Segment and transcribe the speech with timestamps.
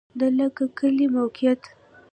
[0.19, 1.61] د لکه کی کلی موقعیت